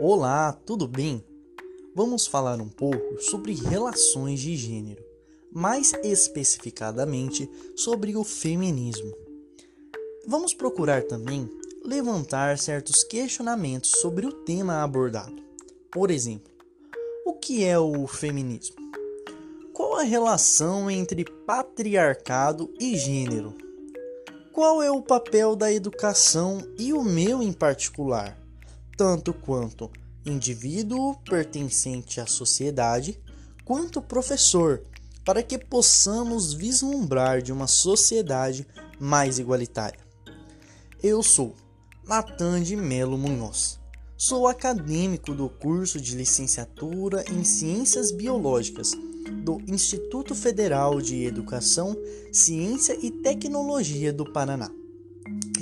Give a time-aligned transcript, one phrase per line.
[0.00, 1.24] Olá, tudo bem?
[1.92, 5.04] Vamos falar um pouco sobre relações de gênero,
[5.52, 9.12] mais especificadamente sobre o feminismo.
[10.24, 11.50] Vamos procurar também
[11.84, 15.42] levantar certos questionamentos sobre o tema abordado.
[15.90, 16.52] Por exemplo,
[17.26, 18.76] o que é o feminismo?
[19.72, 23.52] Qual a relação entre patriarcado e gênero?
[24.52, 28.37] Qual é o papel da educação e o meu em particular,
[28.98, 29.88] tanto quanto
[30.26, 33.16] indivíduo pertencente à sociedade,
[33.64, 34.82] quanto professor,
[35.24, 38.66] para que possamos vislumbrar de uma sociedade
[38.98, 40.00] mais igualitária?
[41.00, 41.54] Eu sou
[42.08, 43.78] Natan de Melo Munhoz.
[44.16, 48.90] Sou acadêmico do curso de licenciatura em Ciências Biológicas
[49.44, 51.96] do Instituto Federal de Educação,
[52.32, 54.68] Ciência e Tecnologia do Paraná.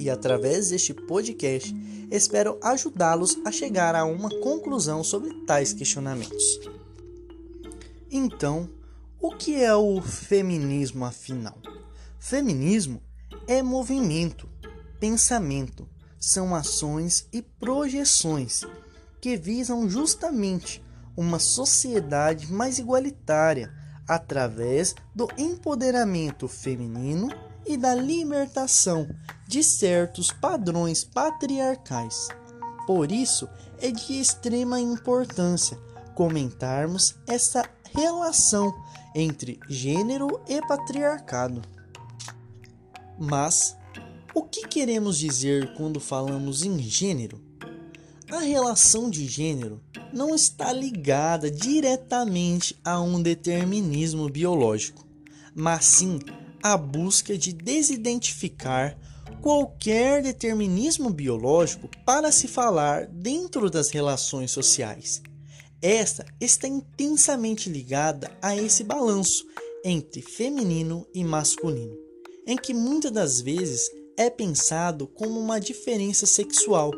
[0.07, 1.75] E através deste podcast,
[2.13, 6.61] espero ajudá-los a chegar a uma conclusão sobre tais questionamentos.
[8.09, 8.71] Então,
[9.21, 11.59] o que é o feminismo afinal?
[12.21, 13.03] Feminismo
[13.49, 14.49] é movimento,
[15.01, 15.89] pensamento,
[16.21, 18.61] são ações e projeções
[19.21, 20.81] que visam justamente
[21.17, 23.75] uma sociedade mais igualitária
[24.07, 27.29] através do empoderamento feminino
[27.67, 29.09] e da libertação
[29.47, 32.29] de certos padrões patriarcais.
[32.87, 33.49] Por isso,
[33.81, 35.79] é de extrema importância
[36.15, 38.75] comentarmos essa relação
[39.15, 41.63] entre gênero e patriarcado.
[43.19, 43.77] Mas,
[44.35, 47.41] o que queremos dizer quando falamos em gênero?
[48.31, 49.81] A relação de gênero
[50.13, 55.07] não está ligada diretamente a um determinismo biológico,
[55.55, 56.19] mas sim
[56.73, 58.99] à busca de desidentificar
[59.41, 65.23] qualquer determinismo biológico para se falar dentro das relações sociais.
[65.81, 69.47] Esta está intensamente ligada a esse balanço
[69.85, 71.97] entre feminino e masculino,
[72.45, 76.91] em que muitas das vezes é pensado como uma diferença sexual,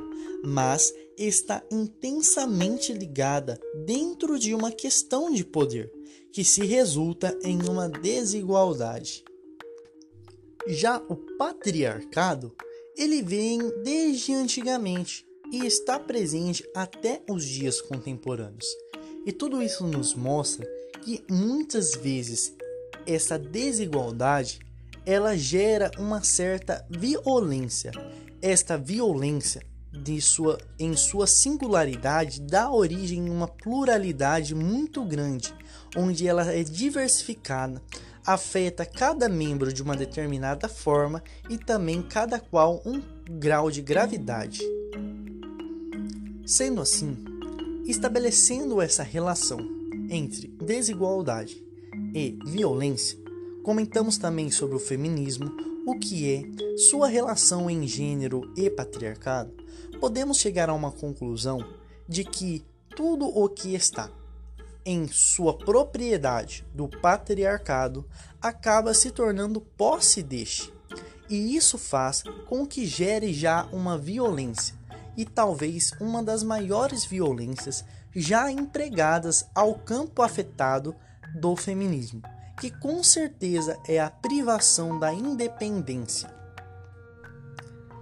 [0.42, 5.92] mas está intensamente ligada dentro de uma questão de poder,
[6.32, 9.24] que se resulta em uma desigualdade.
[10.68, 12.54] Já o patriarcado,
[12.94, 18.66] ele vem desde antigamente e está presente até os dias contemporâneos.
[19.24, 20.68] E tudo isso nos mostra
[21.02, 22.54] que muitas vezes
[23.06, 24.60] essa desigualdade
[25.06, 27.90] ela gera uma certa violência.
[28.42, 35.54] Esta violência de sua, em sua singularidade dá origem a uma pluralidade muito grande,
[35.96, 37.82] onde ela é diversificada,
[38.28, 44.60] afeta cada membro de uma determinada forma e também cada qual um grau de gravidade.
[46.44, 47.16] Sendo assim,
[47.86, 49.58] estabelecendo essa relação
[50.10, 51.64] entre desigualdade
[52.14, 53.18] e violência,
[53.62, 55.50] comentamos também sobre o feminismo,
[55.86, 59.54] o que é, sua relação em gênero e patriarcado,
[59.98, 61.66] podemos chegar a uma conclusão
[62.06, 62.62] de que
[62.94, 64.10] tudo o que está
[64.84, 68.08] em sua propriedade do patriarcado
[68.40, 70.72] acaba se tornando posse deste.
[71.28, 74.74] E isso faz com que gere já uma violência,
[75.16, 77.84] e talvez uma das maiores violências
[78.14, 80.94] já empregadas ao campo afetado
[81.34, 82.22] do feminismo,
[82.58, 86.34] que com certeza é a privação da independência.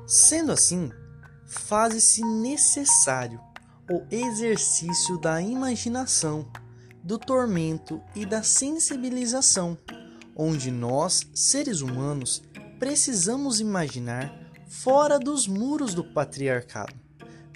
[0.07, 0.91] Sendo assim,
[1.45, 3.41] faz-se necessário
[3.91, 6.47] o exercício da imaginação,
[7.07, 9.79] do tormento e da sensibilização,
[10.35, 12.43] onde nós, seres humanos,
[12.81, 14.37] precisamos imaginar
[14.67, 16.93] fora dos muros do patriarcado.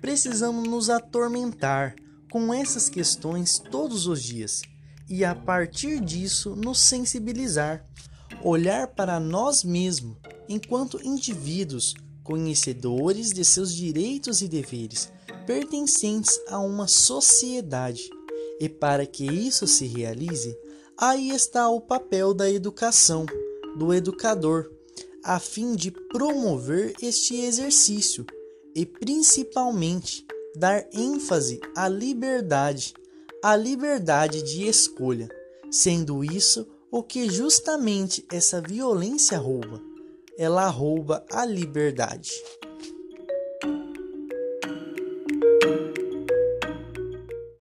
[0.01, 1.97] Precisamos nos atormentar
[2.31, 4.63] com essas questões todos os dias
[5.09, 7.85] e, a partir disso, nos sensibilizar,
[8.45, 10.17] olhar para nós mesmos
[10.49, 15.13] enquanto indivíduos conhecedores de seus direitos e deveres,
[15.45, 18.09] pertencentes a uma sociedade.
[18.61, 20.57] E para que isso se realize,
[20.97, 23.25] aí está o papel da educação,
[23.77, 24.71] do educador,
[25.25, 28.27] a fim de promover este exercício
[28.75, 32.95] e principalmente dar ênfase à liberdade,
[33.43, 35.29] à liberdade de escolha,
[35.71, 39.91] sendo isso o que justamente essa violência rouba
[40.41, 42.31] ela rouba a liberdade.